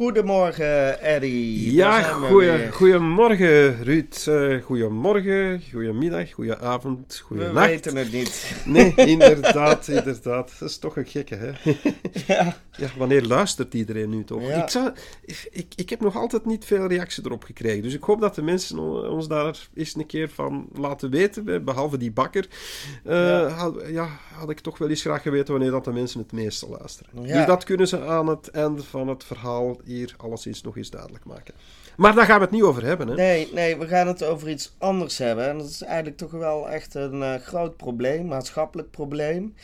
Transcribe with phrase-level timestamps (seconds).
[0.00, 1.74] Goedemorgen, Eddie.
[1.74, 4.26] Ja, we goeie, goedemorgen Ruud.
[4.28, 7.66] Uh, goedemorgen, goedemiddag, goedenavond, We goedenacht.
[7.66, 8.62] weten het niet.
[8.64, 10.52] Nee, inderdaad, inderdaad.
[10.58, 11.50] Dat is toch een gekke, hè?
[12.34, 12.56] ja.
[12.80, 14.42] Ja, wanneer luistert iedereen nu toch?
[14.42, 14.62] Ja.
[14.62, 14.90] Ik, zou,
[15.50, 17.82] ik, ik heb nog altijd niet veel reactie erop gekregen.
[17.82, 21.64] Dus ik hoop dat de mensen on- ons daar eens een keer van laten weten.
[21.64, 22.48] Behalve die bakker.
[23.04, 23.48] Eh, Ja.
[23.48, 26.68] Had, ja, had ik toch wel eens graag geweten wanneer dat de mensen het meeste
[26.68, 27.10] luisteren.
[27.26, 27.36] Ja.
[27.36, 31.24] Dus dat kunnen ze aan het einde van het verhaal hier alleszins nog eens duidelijk
[31.24, 31.54] maken.
[31.96, 33.14] Maar daar gaan we het niet over hebben, hè?
[33.14, 35.48] Nee, nee, we gaan het over iets anders hebben.
[35.48, 39.54] En dat is eigenlijk toch wel echt een eh, groot probleem, maatschappelijk probleem.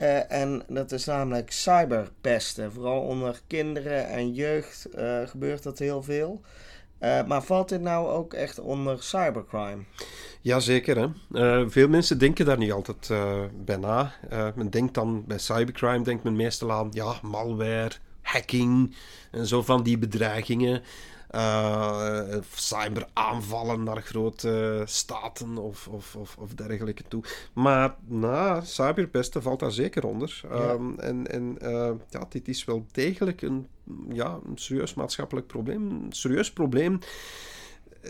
[0.00, 2.72] Eh, en dat is namelijk cyberpesten.
[2.72, 6.40] Vooral onder kinderen en jeugd eh, gebeurt dat heel veel.
[6.98, 9.82] Eh, maar valt dit nou ook echt onder cybercrime?
[10.40, 11.70] Jazeker, hè.
[11.70, 13.10] Veel mensen denken daar niet altijd
[13.64, 14.12] bij na.
[14.54, 17.90] Men denkt dan, bij cybercrime denkt men meestal aan, ja, malware,
[18.22, 18.96] hacking
[19.30, 20.82] en zo van die bedreigingen.
[21.30, 22.20] Eh,
[22.54, 27.22] cyberaanvallen naar grote staten of, of, of, of dergelijke toe.
[27.52, 30.40] Maar na cyberpesten valt daar zeker onder.
[30.42, 30.48] Ja.
[30.48, 33.66] Ehm, en en eh, ja, dit is wel degelijk een,
[34.12, 35.90] ja, een serieus maatschappelijk probleem.
[35.90, 36.98] Een serieus probleem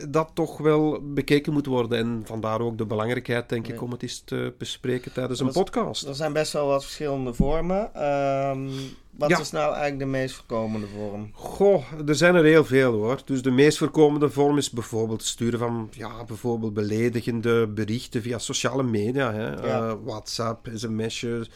[0.09, 1.99] dat toch wel bekeken moet worden.
[1.99, 6.07] En vandaar ook de belangrijkheid, denk ik, om het eens te bespreken tijdens een podcast.
[6.07, 7.95] Er zijn best wel wat verschillende vormen.
[7.95, 8.69] Ehm,
[9.11, 9.39] wat Ja.
[9.39, 11.31] is nou eigenlijk de meest voorkomende vorm?
[11.33, 13.21] Goh, er zijn er heel veel hoor.
[13.25, 18.39] Dus de meest voorkomende vorm is bijvoorbeeld het sturen van ja, bijvoorbeeld beledigende berichten via
[18.39, 19.33] sociale media.
[19.33, 19.49] Hè?
[19.49, 19.89] Ja.
[19.89, 21.51] Eh, WhatsApp, sms'jes,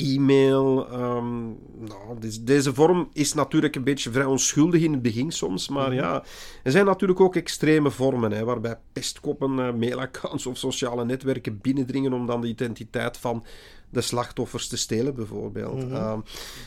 [0.00, 0.88] e-mail.
[0.90, 1.46] ehm,
[1.78, 5.68] nou, dus deze vorm is natuurlijk een beetje vrij onschuldig in het begin soms.
[5.68, 5.96] Maar Mhm.
[5.96, 6.22] ja,
[6.62, 8.32] er zijn natuurlijk ook extreme vormen.
[8.32, 13.44] Hè, waarbij pestkoppen, eh, mailaccounts of sociale netwerken binnendringen om dan de identiteit van
[13.90, 15.84] de slachtoffers te stelen, bijvoorbeeld.
[15.84, 15.94] Mhm.
[15.94, 16.18] Ehm,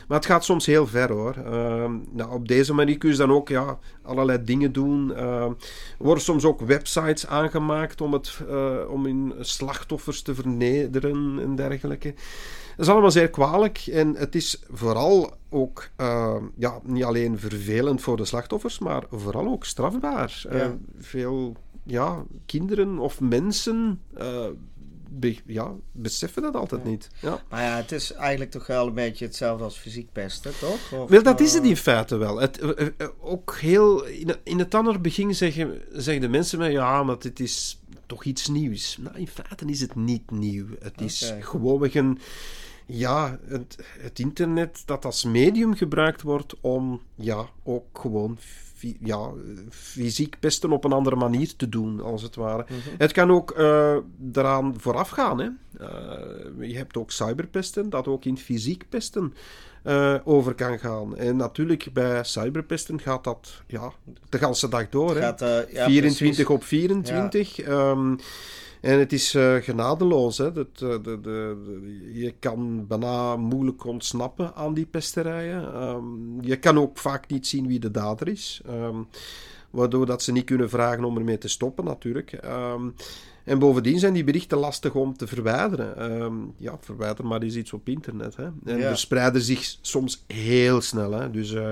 [0.07, 1.35] maar het gaat soms heel ver hoor.
[1.45, 5.15] Ehm, nou, op deze manier kun je dan ook ja, allerlei dingen doen.
[5.15, 5.51] Ehm,
[5.97, 11.55] er worden soms ook websites aangemaakt om, het, eh, om hun slachtoffers te vernederen en
[11.55, 12.13] dergelijke.
[12.75, 18.01] Dat is allemaal zeer kwalijk en het is vooral ook ehm, ja, niet alleen vervelend
[18.01, 20.45] voor de slachtoffers, maar vooral ook strafbaar.
[20.49, 20.49] Ja.
[20.49, 24.45] Eh, veel ja, kinderen of mensen eh,
[25.19, 26.89] be- ja, beseffen dat altijd Ja.
[26.89, 27.09] niet.
[27.21, 27.43] Ja.
[27.49, 30.91] Maar ja, het is eigenlijk toch wel een beetje hetzelfde als fysiek pesten, toch?
[30.93, 32.39] Of, Wel, dat is het eh, in feite wel.
[32.39, 36.57] Het, eh, eh, ook heel, in, het- in het andere begin zeggen, zeggen de mensen
[36.59, 38.97] mij, ja, maar dit is toch iets nieuws.
[38.99, 40.65] Nou, in feite is het niet nieuw.
[40.79, 41.41] Het is Oké.
[41.41, 42.19] gewoonweg een,
[42.85, 48.37] ja, het, het internet dat als medium gebruikt wordt om, ja, ook gewoon
[48.99, 49.29] ja,
[49.69, 52.65] fysiek pesten op een andere manier te doen, als het ware.
[52.67, 52.95] mhm.
[52.97, 55.39] Het kan ook eh daaraan vooraf gaan.
[55.39, 55.49] Hè.
[55.79, 59.33] Eh, je hebt ook cyberpesten, dat ook in fysiek pesten
[59.83, 61.17] eh, over kan gaan.
[61.17, 63.91] En natuurlijk, bij cyberpesten gaat dat ja,
[64.29, 65.15] de hele dag door.
[65.15, 65.21] Hè.
[65.21, 66.45] Gaat, eh, ja, 24 precies.
[66.45, 67.59] op 24.
[67.59, 68.15] Ehm,
[68.83, 70.37] en het is eh, genadeloos.
[70.37, 70.51] Hè.
[70.51, 75.73] Dat, eh, de, de, de- je kan bijna moeilijk ontsnappen aan die pesterijen.
[75.73, 78.61] Ehm, je kan ook vaak niet zien wie de dader is.
[78.65, 78.97] Ehm,
[79.69, 82.31] waardoor dat ze niet kunnen vragen om ermee te stoppen, natuurlijk.
[82.31, 82.89] Ehm,
[83.43, 85.97] en bovendien zijn die berichten lastig om te verwijderen.
[85.97, 88.35] Ehm, ja, verwijder maar eens iets op internet.
[88.35, 88.43] Hè.
[88.65, 88.87] En Ja.
[88.87, 91.11] verspreiden zich soms heel snel.
[91.11, 91.31] Hè.
[91.31, 91.71] Dus eh,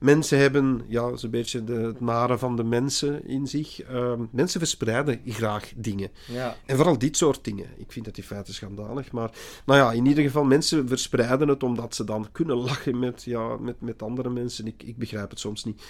[0.00, 3.82] mensen hebben, ja, een beetje de, het nare van de mensen in zich.
[3.82, 6.10] Ehm, mensen verspreiden graag dingen.
[6.28, 7.66] Ja, En vooral dit soort dingen.
[7.76, 9.12] Ik vind dat in feite schandalig.
[9.12, 9.30] Maar
[9.66, 13.56] nou ja, in ieder geval, mensen verspreiden het omdat ze dan kunnen lachen met, ja,
[13.56, 14.66] met, met andere mensen.
[14.66, 15.82] Ik, ik begrijp het soms niet.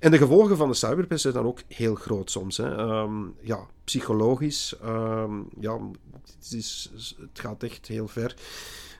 [0.00, 2.56] En de gevolgen van de cyberpest zijn dan ook heel groot soms.
[2.56, 2.76] Hè.
[2.76, 4.76] Ehm, ja, psychologisch.
[4.82, 5.78] ehm, ja,
[6.22, 8.34] het, is, het gaat echt heel ver.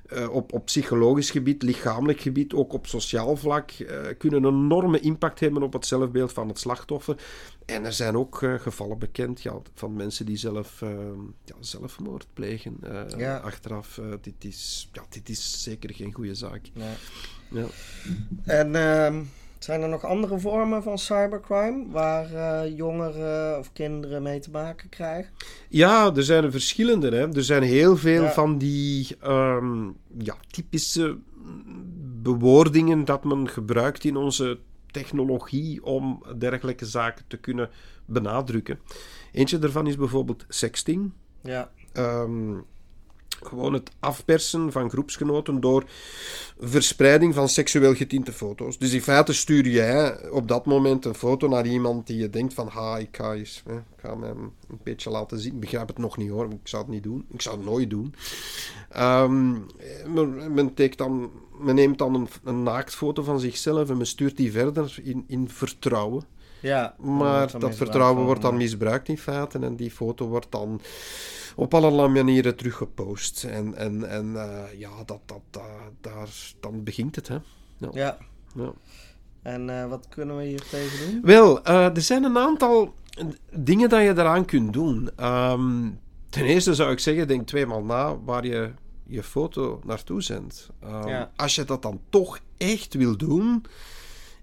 [0.05, 5.01] Eh, op, op psychologisch gebied, lichamelijk gebied, ook op sociaal vlak, eh, kunnen een enorme
[5.01, 7.17] impact hebben op het zelfbeeld van het slachtoffer.
[7.65, 10.91] En er zijn ook eh, gevallen bekend ja, van mensen die zelf eh,
[11.45, 12.77] ja, zelfmoord plegen.
[13.17, 13.37] Ja.
[13.37, 16.71] Achteraf, dit, is, ja, dit is zeker geen goede zaak.
[17.51, 17.67] Ja.
[18.45, 19.23] En ehm,
[19.65, 24.89] zijn er nog andere vormen van cybercrime waar eh, jongeren of kinderen mee te maken
[24.89, 25.33] krijgen?
[25.69, 27.09] Ja, er zijn er verschillende.
[27.09, 27.35] Hè.
[27.37, 28.33] Er zijn heel veel Ja.
[28.33, 29.85] van die ehm,
[30.19, 31.19] ja, typische
[32.23, 34.59] bewoordingen dat men gebruikt in onze
[34.91, 37.71] technologie om dergelijke zaken te kunnen
[38.07, 38.79] benadrukken.
[39.33, 41.13] Eentje daarvan is bijvoorbeeld sexting.
[41.43, 41.71] Ja.
[41.93, 42.55] Ehm,
[43.43, 45.85] gewoon het afpersen van groepsgenoten door
[46.59, 48.79] verspreiding van seksueel getinte foto's.
[48.79, 52.55] Dus in feite stuur jij op dat moment een foto naar iemand die je denkt
[52.55, 55.53] van, ha, ik ga, eens, hè, ik ga hem een beetje laten zien.
[55.55, 57.27] Ik begrijp het nog niet hoor, ik zou het niet doen.
[57.31, 58.15] Ik zou het nooit doen.
[58.89, 59.53] Ehm,
[60.07, 64.53] men, men, dan, men neemt dan een, een naaktfoto van zichzelf en men stuurt die
[64.53, 66.25] verder in, in vertrouwen.
[66.61, 70.81] Ja, maar dat vertrouwen wordt dan misbruikt in feite en die foto wordt dan
[71.57, 73.45] op allerlei manieren teruggepost.
[73.45, 75.63] En, en, en uh, ja, dat, dat, dat,
[76.01, 76.29] daar,
[76.61, 77.29] dan begint het.
[77.29, 77.39] Hè?
[77.79, 77.91] Ja.
[77.93, 78.19] ja.
[78.55, 78.73] ja.
[79.43, 81.21] En uh, wat kunnen we hier tegen doen?
[81.23, 82.95] Wel, uh, er zijn een aantal
[83.51, 85.11] dingen dat je eraan kunt doen.
[85.25, 88.73] Um, ten eerste zou ik zeggen, denk twee maal na waar je
[89.07, 90.71] je foto naartoe zendt.
[90.85, 91.31] Um, ja.
[91.37, 93.65] Als je dat dan toch echt wil doen,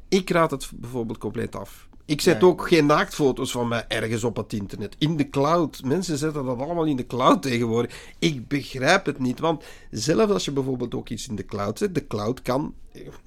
[0.07, 1.89] ik raad het bijvoorbeeld compleet af.
[2.11, 4.95] Ik zet ook geen naaktfoto's van mij ergens op het internet.
[4.97, 5.81] In de cloud.
[5.83, 7.95] Mensen zetten dat allemaal in de cloud tegenwoordig.
[8.19, 9.39] Ik begrijp het niet.
[9.39, 12.73] Want zelfs als je bijvoorbeeld ook iets in de cloud zet, de cloud kan,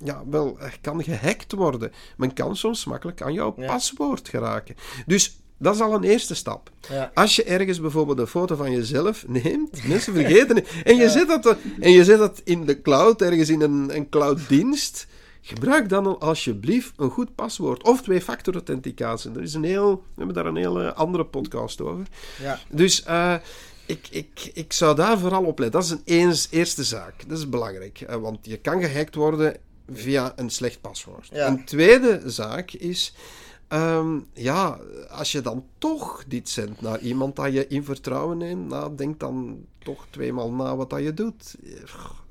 [0.04, 1.92] ja, wel, kan gehackt worden.
[2.16, 4.76] Men kan soms makkelijk aan jouw paswoord geraken.
[5.06, 6.70] Dus dat is al een eerste stap.
[6.90, 7.10] Ja.
[7.14, 11.28] Als je ergens bijvoorbeeld een foto van jezelf neemt, mensen vergeten het, en je, zet
[11.28, 15.06] dat, en je zet dat in de cloud, ergens in een, een clouddienst,
[15.46, 19.30] Gebruik dan alsjeblieft een goed paswoord of twee-factor authenticatie.
[19.30, 22.06] Er is een heel, we hebben daar een hele andere podcast over.
[22.40, 22.58] Ja.
[22.68, 23.34] Dus uh,
[23.86, 25.80] ik, ik, ik zou daar vooral op letten.
[25.80, 27.28] Dat is een eens, eerste zaak.
[27.28, 28.00] Dat is belangrijk.
[28.00, 29.56] Uh, want je kan gehackt worden
[29.92, 31.28] via een slecht paswoord.
[31.32, 31.46] Ja.
[31.46, 33.14] Een tweede zaak is.
[33.68, 38.68] Um, ja, als je dan toch dit zendt naar iemand dat je in vertrouwen neemt,
[38.68, 41.54] nou, denk dan toch tweemaal na wat dat je doet.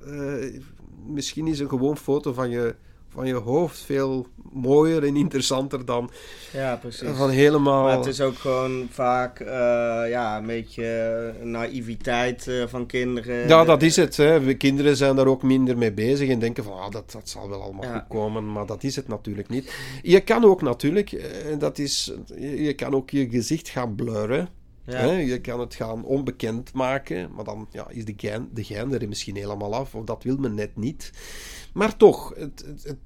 [0.08, 0.62] Uh,
[1.06, 2.76] misschien is een gewoon foto van je
[3.14, 6.12] van je hoofd veel mooier en interessanter dan
[6.54, 7.10] ja, precies.
[7.16, 7.84] van helemaal...
[7.84, 9.48] Maar het is ook gewoon vaak uh,
[10.10, 13.48] ja, een beetje naïviteit uh, van kinderen.
[13.48, 14.18] Ja, dat is het.
[14.18, 14.54] Hè.
[14.54, 17.62] Kinderen zijn daar ook minder mee bezig en denken van ah, dat, dat zal wel
[17.62, 19.74] allemaal goed komen, maar dat is het natuurlijk niet.
[20.02, 24.50] Je kan ook natuurlijk, dat is, je kan ook je gezicht gaan blurren.
[24.86, 25.12] Ja.
[25.12, 29.08] Je kan het gaan onbekend maken, maar dan ja, is de gein, de gein er
[29.08, 31.12] misschien helemaal af, of dat wil men net niet.
[31.74, 32.98] Maar toch, het, het,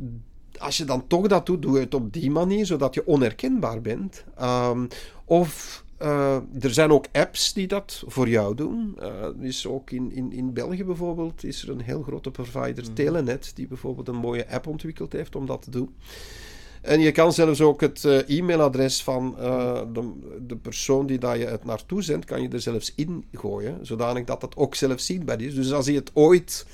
[0.58, 3.82] als je dan toch dat doet, doe je het op die manier, zodat je onherkenbaar
[3.82, 4.24] bent.
[4.42, 4.88] Um,
[5.26, 8.98] of uh, er zijn ook apps die dat voor jou doen.
[9.00, 12.94] Uh, is ook in, in, in België bijvoorbeeld is er een heel grote provider, mm.
[12.94, 15.96] Telenet, die bijvoorbeeld een mooie app ontwikkeld heeft om dat te doen.
[16.82, 19.36] En je kan zelfs ook het uh, e-mailadres van
[19.94, 20.12] de,
[20.48, 24.24] de, persoon die daar je het naartoe zendt, kan je er zelfs in gooien, zodanig
[24.24, 25.56] dat het ook zelf zichtbaar is.
[25.56, 26.66] Dus als je het ooit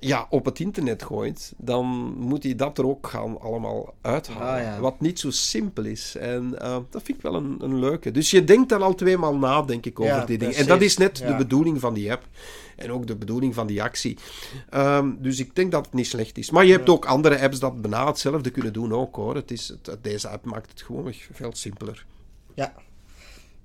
[0.00, 1.86] ja, op het internet gooit, dan
[2.18, 4.72] moet hij dat er ook gaan allemaal uithalen.
[4.74, 6.16] Ah, Wat niet zo simpel is.
[6.16, 8.10] En uh, dat vind ik wel een, een leuke.
[8.10, 10.54] Dus je denkt dan al tweemaal na, denk ik, over die dingen.
[10.54, 12.26] En dat is net de bedoeling van die app.
[12.76, 14.18] En ook de bedoeling van die actie.
[14.74, 16.50] Um, dus ik denk dat het niet slecht is.
[16.50, 19.34] Maar je hebt ook andere apps dat bijna hetzelfde kunnen doen ook, hoor.
[19.34, 22.06] Het is, het, deze app maakt het gewoon veel simpeler.
[22.54, 22.74] Ja,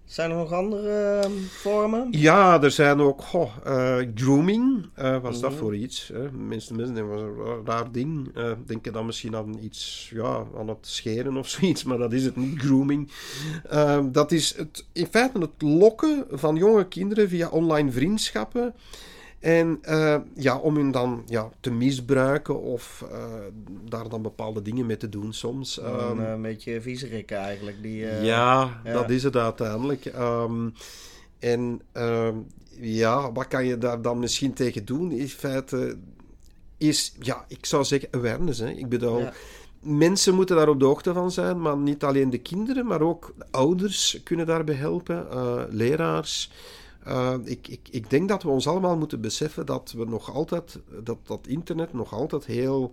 [0.05, 2.07] zijn er nog andere uh, vormen?
[2.11, 4.89] Ja, er zijn ook goh, uh, grooming.
[4.99, 5.59] Uh, wat is dat mhm.
[5.59, 6.11] voor iets?
[6.13, 6.31] Hè?
[6.31, 8.37] Mensen, mensen denken, een raar ding.
[8.37, 12.25] Uh, denken dan misschien aan iets, ja, aan het scheren of zoiets, maar dat is
[12.25, 13.11] het niet, grooming.
[14.11, 18.73] dat is het, in feite het lokken van jonge kinderen via online vriendschappen
[19.45, 23.17] en uh, ja, om hun dan ja, te misbruiken of uh,
[23.89, 25.81] daar dan bepaalde dingen mee te doen soms.
[25.81, 27.81] Um, een beetje viezerikken eigenlijk.
[27.81, 30.05] Die, uh, ja, ja, dat is het uiteindelijk.
[30.05, 30.73] Um,
[31.39, 32.35] en ehm,
[32.79, 35.11] ja, wat kan je daar dan misschien tegen doen?
[35.11, 35.97] In feite
[36.77, 38.59] is, ja, ik zou zeggen awareness.
[38.59, 38.69] Hè.
[38.69, 39.19] Ik bedoel...
[39.19, 39.33] Ja.
[39.79, 43.33] Mensen moeten daar op de hoogte van zijn, maar niet alleen de kinderen, maar ook
[43.37, 45.27] de ouders kunnen daarbij helpen,
[45.69, 46.51] leraars.
[47.07, 50.79] Uh, ik, ik, ik denk dat we ons allemaal moeten beseffen dat we nog altijd,
[51.03, 52.91] dat dat internet nog altijd heel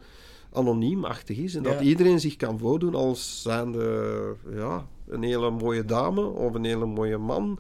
[0.53, 1.55] anoniemachtig is.
[1.55, 6.65] En dat iedereen zich kan voordoen als zijnde ja, een hele mooie dame of een
[6.65, 7.59] hele mooie man.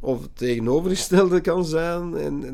[0.00, 2.16] Of het tegenovergestelde kan zijn.
[2.16, 2.44] En,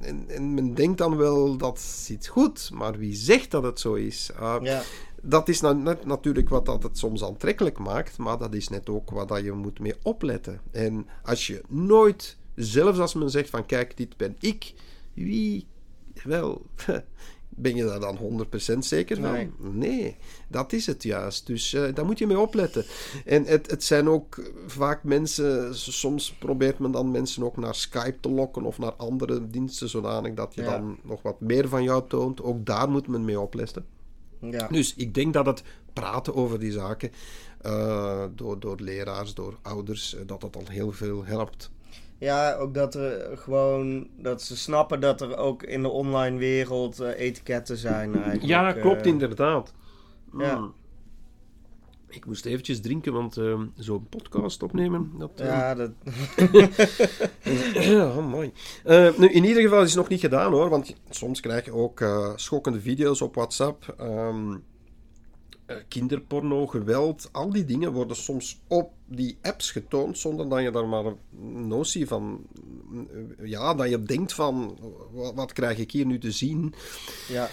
[0.00, 3.94] en, en, men denkt dan wel dat zit goed, maar wie zegt dat het zo
[3.94, 4.30] is?
[4.40, 4.82] Uh, ja.
[5.22, 8.88] Dat is nou net natuurlijk wat dat het soms aantrekkelijk maakt, maar dat is net
[8.88, 10.60] ook wat dat je moet mee opletten.
[10.70, 14.74] En als je nooit Zelfs als men zegt van kijk, dit ben ik.
[15.14, 15.66] Wie?
[16.24, 16.66] Wel,
[17.48, 19.32] ben je daar dan 100% zeker van?
[19.32, 19.50] Nee.
[19.58, 20.16] nee.
[20.48, 21.46] dat is het juist.
[21.46, 22.84] Dus uh, daar moet je mee opletten.
[23.24, 28.20] En het, het zijn ook vaak mensen, soms probeert men dan mensen ook naar Skype
[28.20, 32.08] te lokken of naar andere diensten, zodanig dat je dan nog wat meer van jou
[32.08, 32.42] toont.
[32.42, 33.86] Ook daar moet men mee opletten.
[34.40, 34.68] Ja.
[34.68, 37.10] Dus ik denk dat het praten over die zaken
[37.60, 41.70] eh, door, door leraars, door ouders, eh, dat dat al heel veel helpt.
[42.18, 47.00] Ja, ook dat er gewoon dat ze snappen dat er ook in de online wereld
[47.00, 48.14] eh, etiketten zijn.
[48.14, 48.42] Eigenlijk.
[48.44, 49.74] Ja, klopt Eh, inderdaad.
[50.38, 50.56] ja.
[50.58, 50.72] Mm.
[52.08, 55.30] Ik moest eventjes drinken, want eh, zo'n podcast opnemen, dat...
[55.40, 55.90] eh, Ja, dat,
[57.74, 58.52] Ja, mooi.
[58.84, 61.72] Eh, nu, in ieder geval is het nog niet gedaan hoor, want soms krijg je
[61.72, 63.94] ook eh, schokkende video's op WhatsApp.
[63.98, 64.56] ehm, eh,
[65.88, 70.88] kinderporno, geweld, al die dingen worden soms op die apps getoond zonder dat je daar
[70.88, 72.46] maar een notie van.
[73.40, 74.78] eh, Ja, dat je denkt van
[75.12, 76.74] wat, wat krijg ik hier nu te zien?
[77.28, 77.48] ja,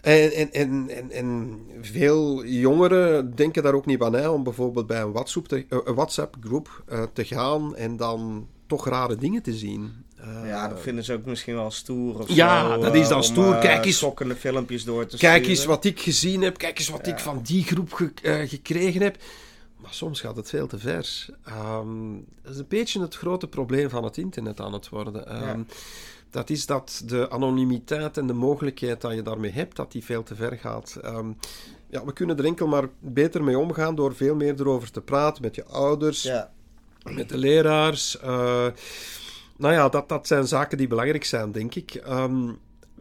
[0.00, 4.86] En, en, en, en, en veel jongeren denken daar ook niet aan hè, om bijvoorbeeld
[4.86, 10.03] bij een WhatsApp, eh, WhatsApp-groep eh, te gaan en dan toch rare dingen te zien.
[10.24, 13.08] Eh, ja, dat vinden ze ook misschien wel stoer of Ja, zo, dat is eh,
[13.08, 13.54] dan om, stoer.
[13.54, 15.50] eh, Kijk eens- schokkende filmpjes door te Kijk sturen.
[15.50, 17.12] eens wat ik gezien heb, kijk eens wat Ja.
[17.12, 19.16] ik van die groep ge- eh, gekregen heb.
[19.76, 21.26] Maar soms gaat het veel te ver.
[21.44, 22.12] Ehm,
[22.42, 25.26] dat is een beetje het grote probleem van het internet aan het worden.
[25.28, 25.64] Ehm, Ja.
[26.30, 30.22] Dat is dat de anonimiteit en de mogelijkheid dat je daarmee hebt, dat die veel
[30.22, 30.98] te ver gaat.
[31.02, 31.28] Ehm,
[31.90, 35.42] ja, we kunnen er enkel maar beter mee omgaan door veel meer erover te praten
[35.42, 36.50] met je ouders, Ja,
[37.02, 38.18] met de leraars.
[38.20, 38.66] eh,
[39.56, 41.94] nou ja, dat, dat zijn zaken die belangrijk zijn, denk ik.
[41.94, 42.44] Ehm,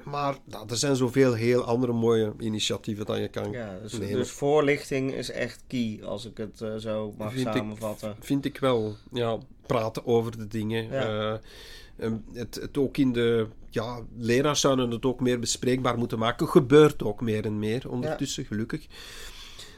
[0.03, 4.15] maar nou, er zijn zoveel heel andere mooie initiatieven dat je kan ja dus, nemen.
[4.17, 8.15] dus voorlichting is echt key, als ik het eh, zo mag Vind ik- samenvatten.
[8.19, 8.95] Vind ik wel.
[9.11, 10.87] Ja, praten over de dingen.
[10.91, 11.39] Ja.
[11.97, 13.47] Ehm, het, het ook in de...
[13.69, 16.47] Ja, leraars zouden het ook meer bespreekbaar moeten maken.
[16.47, 18.85] Gebeurt ook meer en meer ondertussen, gelukkig.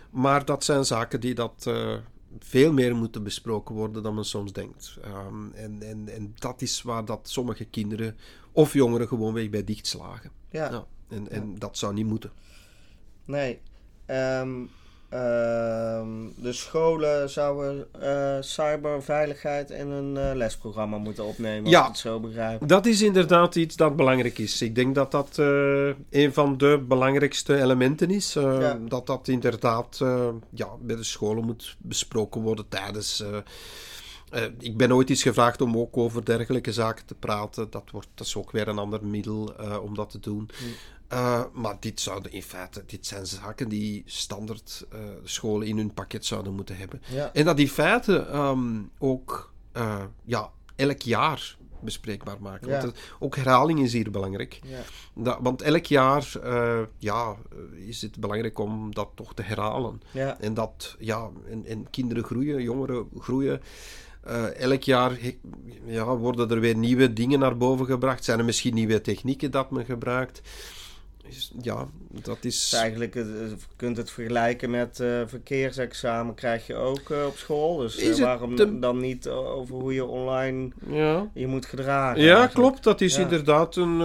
[0.10, 1.64] Maar dat zijn zaken die dat...
[1.68, 1.94] eh,
[2.40, 4.98] veel meer moeten besproken worden dan men soms denkt.
[5.02, 8.18] Ehm, en, en, en dat is waar dat sommige kinderen
[8.52, 10.32] of jongeren gewoonweg bij dichtslagen.
[10.50, 12.32] Ja, Ja, en, en dat zou niet moeten.
[13.26, 13.60] nee.
[14.06, 14.66] Ehm,
[16.36, 21.82] de scholen zouden eh, cyberveiligheid in een eh, lesprogramma moeten opnemen, als Ja.
[21.82, 22.68] ik het zo begrijp.
[22.68, 24.62] Dat is inderdaad iets dat belangrijk is.
[24.62, 28.34] Ik denk dat dat eh, een van de belangrijkste elementen is.
[28.34, 28.80] Ja.
[28.88, 29.98] Dat dat inderdaad
[30.50, 33.24] ja, bij de scholen moet besproken worden tijdens.
[34.60, 37.68] ik ben ooit eens gevraagd om ook over dergelijke zaken te praten.
[37.70, 39.54] Dat, wordt, dat is ook weer een ander middel
[39.84, 40.50] om dat te doen.
[41.08, 45.94] Eh, maar dit zouden in feite, dit zijn zaken die standaard eh, scholen in hun
[45.94, 47.02] pakket zouden moeten hebben.
[47.08, 52.70] Ja, En dat in feite ehm, ook eh, ja, elk jaar bespreekbaar maken.
[52.70, 52.82] Ja.
[52.82, 54.60] Want ook herhaling is hier belangrijk.
[54.64, 54.82] ja,
[55.14, 56.32] Dat, want elk jaar
[56.98, 57.36] ja,
[57.88, 60.02] is het belangrijk om dat toch te herhalen.
[60.40, 63.62] En dat, ja, en, en kinderen groeien, jongeren groeien.
[64.58, 65.18] Elk jaar
[65.86, 68.24] ja, worden er weer nieuwe dingen naar boven gebracht.
[68.24, 70.42] Zijn er misschien nieuwe technieken dat men gebruikt?
[71.62, 72.74] Ja, dat Dus is...
[72.74, 77.78] eigenlijk, eh, je kunt het vergelijken met eh, verkeersexamen krijg je ook eh, op school.
[77.78, 81.30] Dus eh, waarom de- dan niet over hoe je online Ja.
[81.34, 82.22] je moet gedragen?
[82.22, 82.54] Ja, eigenlijk?
[82.54, 82.84] klopt.
[82.84, 83.22] Dat is Ja.
[83.22, 84.02] inderdaad een,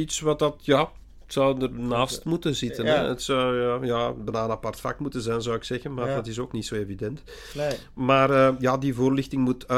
[0.00, 0.90] iets wat dat, ja,
[1.24, 2.84] het zou ernaast moeten zitten.
[2.84, 3.02] Ja.
[3.02, 3.08] Hè?
[3.08, 6.14] Het zou ja, ja, bijna een apart vak moeten zijn, zou ik zeggen, maar Ja.
[6.14, 7.22] dat is ook niet zo evident.
[7.54, 9.68] Nee, Maar eh, ja, die voorlichting moet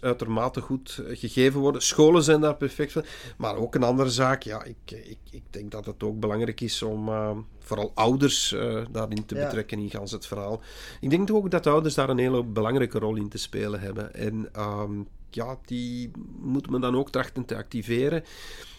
[0.00, 1.82] uitermate goed eh, gegeven worden.
[1.82, 3.04] Scholen zijn daar perfect voor.
[3.36, 6.82] Maar ook een andere zaak, ja, ik, ik, ik denk dat het ook belangrijk is
[6.82, 8.54] om eh, vooral ouders
[8.90, 10.60] daarin te betrekken in gans het verhaal.
[11.00, 14.14] Ik denk ook dat ouders daar een hele belangrijke rol in te spelen hebben.
[14.14, 14.92] En ehm,
[15.30, 18.24] ja, die moet men dan ook trachten te activeren.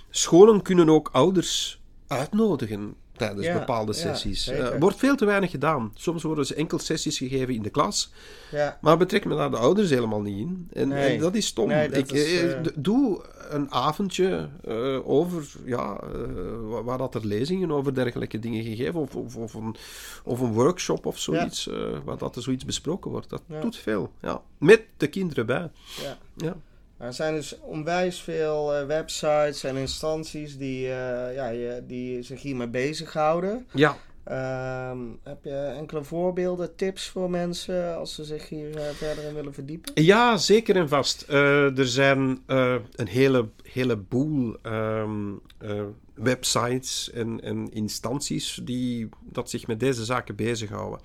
[0.09, 1.80] Scholen kunnen ook ouders
[2.11, 4.43] uitnodigen tijdens Ja, bepaalde ja, sessies.
[4.43, 4.73] zeker.
[4.73, 5.91] Er wordt veel te weinig gedaan.
[5.95, 8.11] Soms worden ze enkel sessies gegeven in de klas.
[8.51, 10.67] ja, Maar betrek me daar de ouders helemaal niet in.
[10.73, 11.13] En, Nee.
[11.15, 11.67] en dat is stom.
[11.67, 16.19] Nee, dat ik, is, eh, eh, Doe een avondje eh, over, ja, eh,
[16.69, 19.75] wa- waar dat er lezingen over dergelijke dingen gegeven, of, of, of, een,
[20.23, 21.75] of een workshop of zoiets, eh,
[22.05, 23.29] waar dat er zoiets besproken wordt.
[23.29, 23.59] Dat Ja.
[23.61, 24.11] doet veel.
[24.21, 24.41] Ja.
[24.57, 25.69] Met de kinderen bij.
[26.37, 26.55] ja.
[27.01, 32.67] Er zijn dus onwijs veel eh, websites en instanties die, eh, ja, die zich hiermee
[32.67, 33.67] bezighouden.
[33.73, 33.97] ja.
[34.23, 39.33] Ehm, heb je enkele voorbeelden, tips voor mensen als ze zich hier eh, verder in
[39.33, 40.03] willen verdiepen?
[40.03, 41.25] Ja, zeker en vast.
[41.27, 42.41] Er zijn
[42.95, 45.81] een hele, heleboel ehm, eh,
[46.13, 50.99] websites en, en instanties die dat zich met deze zaken bezighouden.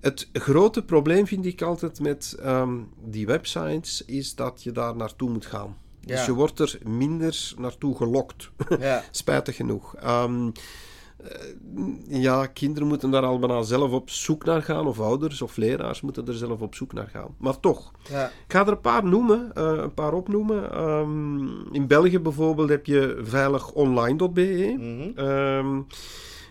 [0.00, 5.30] Het grote probleem vind ik altijd met ehm, die websites is dat je daar naartoe
[5.30, 5.76] moet gaan.
[6.00, 8.50] Dus je wordt er minder naartoe gelokt.
[8.78, 9.94] Ja, Spijtig genoeg.
[9.96, 10.50] Ehm,
[11.16, 15.56] eh, ja, kinderen moeten daar al bijna zelf op zoek naar gaan, of ouders of
[15.56, 17.34] leraars moeten er zelf op zoek naar gaan.
[17.38, 20.72] Maar toch, ja, ik ga er een paar noemen, eh, een paar opnoemen.
[20.72, 24.74] Ehm, in België bijvoorbeeld heb je veiligonline.be.
[25.16, 25.80] Ehm,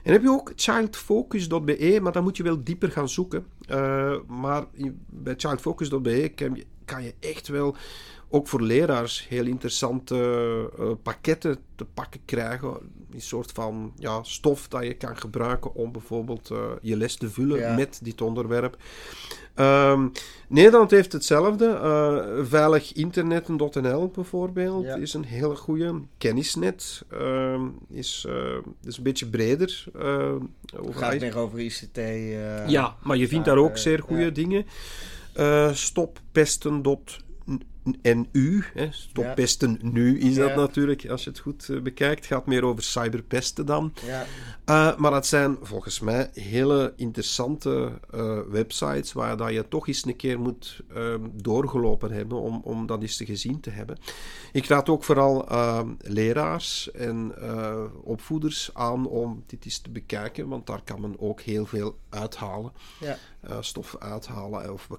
[0.06, 3.46] En heb je ook childfocus.be, maar dan moet je wel dieper gaan zoeken.
[3.70, 4.66] Uh, maar
[5.06, 7.76] bij childfocus.be kan je, kan je echt wel
[8.36, 10.16] ook voor leraars heel interessante
[10.80, 12.70] uh, pakketten te pakken krijgen.
[13.14, 17.30] Een soort van ja, stof dat je kan gebruiken om bijvoorbeeld uh, je les te
[17.30, 17.76] vullen Ja.
[17.76, 18.78] met dit onderwerp.
[19.54, 20.08] Ehm,
[20.48, 21.66] Nederland heeft hetzelfde.
[21.66, 24.96] Uh, veiliginternetten.nl bijvoorbeeld Ja.
[24.96, 26.02] is een hele goede.
[26.18, 29.86] Kennisnet ehm, is, uh, is een beetje breder.
[30.76, 31.98] Het gaat meer over ICT.
[31.98, 34.66] eh, Ja, maar je vindt daar ook zeer goede dingen.
[35.34, 35.72] Eh
[37.86, 38.64] stoppesten.nu.
[38.74, 38.88] hè.
[38.92, 40.56] Stoppesten nu is dat Ja.
[40.56, 42.16] natuurlijk, als je het goed eh, bekijkt.
[42.20, 43.94] Het gaat meer over cyberpesten dan.
[44.06, 44.26] Ja,
[44.66, 50.06] Eh, maar het zijn volgens mij hele interessante eh, websites waar dat je toch eens
[50.06, 53.98] een keer moet ehm, doorgelopen hebben om, om dat eens te gezien te hebben.
[54.52, 57.34] Ik raad ook vooral ehm, leraars en
[58.04, 62.72] opvoeders aan om dit eens te bekijken, want daar kan men ook heel veel uithalen.
[63.00, 63.18] ja.
[63.42, 64.74] eh, stof uithalen.
[64.74, 64.90] Of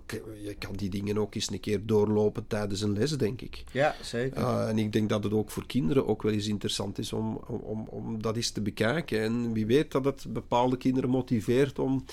[0.43, 3.65] je kan die dingen ook eens een keer doorlopen tijdens een les, denk ik.
[3.73, 4.41] ja zeker.
[4.41, 7.41] Uh, en ik denk dat het ook voor kinderen ook wel eens interessant is om,
[7.47, 9.23] om, om, om dat eens te bekijken.
[9.23, 12.05] En wie weet dat het bepaalde kinderen motiveert om,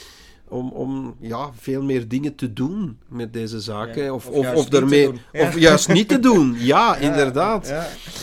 [0.54, 4.04] om, om ja, veel meer dingen te doen met deze zaken.
[4.04, 5.20] Ja, Of, of of, juist of, niet te daarmee, doen.
[5.32, 5.48] Ja.
[5.48, 6.54] of juist niet te doen.
[6.60, 7.74] Ja, Ja, inderdaad.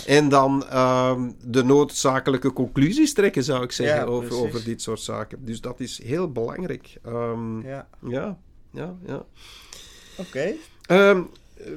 [0.07, 5.45] En dan ehm, de noodzakelijke conclusies trekken, zou ik zeggen, over, over dit soort zaken.
[5.45, 6.99] Dus dat is heel belangrijk.
[7.05, 7.89] Ehm, ja.
[8.09, 8.39] ja,
[8.73, 9.25] ja, ja.
[10.17, 10.53] Oké.
[10.87, 11.23] Ehm,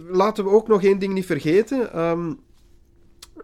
[0.10, 1.90] laten we ook nog één ding niet vergeten.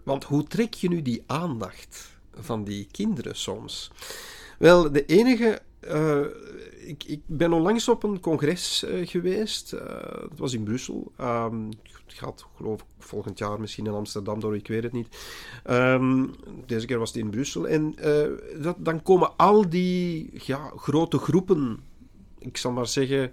[0.04, 3.92] want hoe trek je nu die aandacht van die kinderen soms?
[4.58, 5.60] Wel, de enige.
[5.80, 6.20] eh,
[6.90, 9.74] ik, ik ben onlangs op een congres eh, geweest.
[9.74, 9.88] eh,
[10.30, 11.12] dat was in Brussel.
[11.18, 15.18] Ehm, het gaat, geloof ik, volgend jaar misschien in Amsterdam door, ik weet het niet.
[15.64, 16.26] Ehm,
[16.66, 17.68] deze keer was het in Brussel.
[17.68, 21.80] En eh, dat, dan komen al die ja, grote groepen,
[22.40, 23.32] ik zal maar zeggen,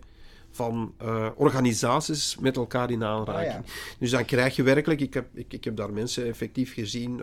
[0.50, 0.94] van
[1.34, 3.54] organisaties met elkaar in aanraking.
[3.54, 3.96] Ah, ja.
[3.98, 7.22] Dus dan krijg je werkelijk, ik heb, ik, ik heb daar mensen effectief gezien,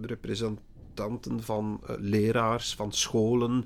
[0.00, 3.64] representanten van leraars, van scholen.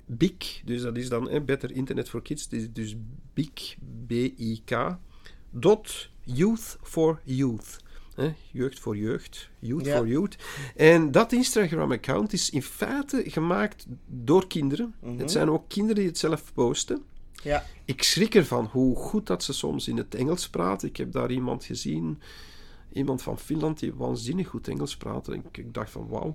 [0.07, 0.63] BIC.
[0.65, 2.49] Dus dat is dan eh, Better Internet for Kids.
[2.49, 2.97] Dus, dus
[3.35, 4.97] BIC, B-I-K,
[5.51, 7.77] dot Youth for Youth.
[8.15, 9.97] Hè, jeugd voor jeugd, youth Ja.
[9.97, 10.37] for youth.
[10.77, 14.95] En dat Instagram-account is in feite gemaakt door kinderen.
[15.01, 15.19] Mhm.
[15.19, 17.03] Het zijn ook kinderen die het zelf posten.
[17.43, 17.65] Ja.
[17.85, 20.89] Ik schrik ervan hoe goed dat ze soms in het Engels praten.
[20.89, 22.21] Ik heb daar iemand gezien,
[22.93, 25.35] iemand van Finland, die waanzinnig goed Engels praatte.
[25.35, 26.35] Ik, ik dacht van wauw.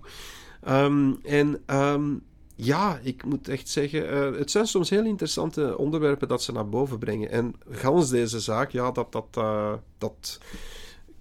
[0.64, 2.14] Ehm, en ehm,
[2.56, 6.70] ja, ik moet echt zeggen, eh, het zijn soms heel interessante onderwerpen dat ze naar
[6.70, 7.30] boven brengen.
[7.30, 10.40] En gans deze zaak, ja, dat, dat, eh, dat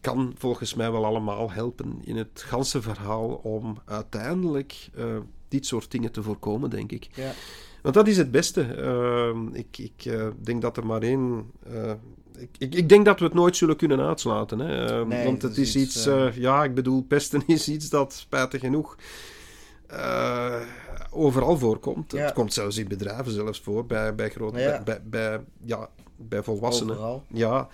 [0.01, 5.05] kan volgens mij wel allemaal helpen in het ganse verhaal om uiteindelijk eh,
[5.49, 7.09] dit soort dingen te voorkomen, denk ik.
[7.15, 7.33] Ja.
[7.83, 8.63] Want dat is het beste.
[8.63, 11.51] Ehm, ik ik denk dat er maar één.
[12.39, 14.59] ik, ik, ik denk dat we het nooit zullen kunnen uitsluiten.
[14.59, 15.05] Hè?
[15.05, 18.97] Nee, want het is is iets, ja, ik bedoel, pesten is iets dat spijtig genoeg.
[19.93, 20.61] Eh,
[21.11, 22.13] overal voorkomt.
[22.13, 22.25] Ja.
[22.25, 24.83] Het komt zelfs in bedrijven zelfs voor, bij, bij grote, Ja.
[24.83, 26.95] bij, bij, ja, bij volwassenen.
[26.95, 27.23] Overal.
[27.29, 27.69] Ja,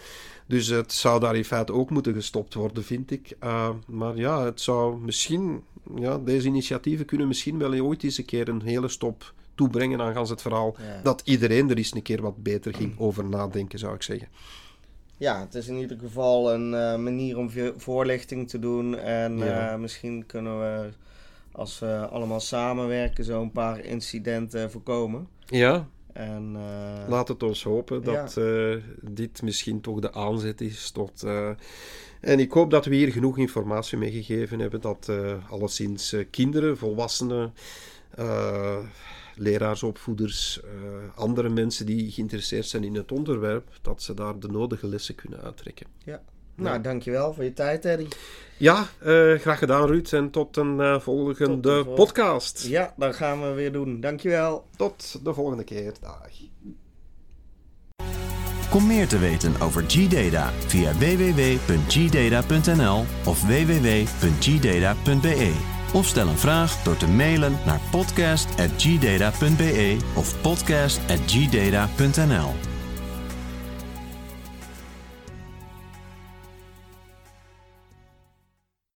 [0.46, 3.36] dus het zou daar in feite ook moeten gestopt worden, vind ik.
[3.44, 5.62] Uh, maar ja, het zou misschien,
[5.96, 10.14] ja, deze initiatieven kunnen misschien wel ooit eens een keer een hele stop toebrengen aan
[10.14, 10.76] gans het verhaal.
[10.78, 11.00] Ja.
[11.02, 14.28] Dat iedereen er eens een keer wat beter ging over nadenken, zou ik zeggen.
[15.16, 18.98] Ja, het is in ieder geval een eh, manier om vo- voorlichting te doen.
[18.98, 19.72] En Ja.
[19.72, 20.88] eh, misschien kunnen we,
[21.58, 25.28] als we allemaal samenwerken, zo een paar incidenten voorkomen.
[25.46, 28.42] Ja, En, uh, Laat het ons hopen dat ja.
[28.42, 31.22] uh, dit misschien toch de aanzet is tot.
[31.24, 31.50] Uh,
[32.20, 34.80] en ik hoop dat we hier genoeg informatie mee gegeven hebben.
[34.80, 35.10] Dat
[35.50, 37.54] alleszins kinderen, volwassenen,
[39.34, 40.60] leraars, opvoeders,
[41.14, 45.40] andere mensen die geïnteresseerd zijn in het onderwerp, dat ze daar de nodige lessen kunnen
[45.40, 45.86] uittrekken.
[46.04, 46.22] Ja.
[46.58, 48.08] Nou, dankjewel voor je tijd, Eddie.
[48.56, 50.12] Ja, uh, graag gedaan, Ruud.
[50.12, 52.66] En tot een uh, volgende tot podcast.
[52.66, 54.00] Ja, dat gaan we weer doen.
[54.00, 54.66] Dankjewel.
[54.76, 55.92] Tot de volgende keer.
[56.00, 56.28] Dag.
[58.70, 65.52] Kom meer te weten over G-Data via www.gdata.nl of www.gdata.be.
[65.94, 72.77] Of stel een vraag door te mailen naar podcast.gdata.be of podcast.gdata.nl.